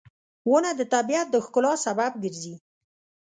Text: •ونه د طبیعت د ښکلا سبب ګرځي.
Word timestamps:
•ونه 0.49 0.71
د 0.79 0.81
طبیعت 0.93 1.27
د 1.31 1.35
ښکلا 1.45 1.73
سبب 1.85 2.11
ګرځي. 2.23 2.55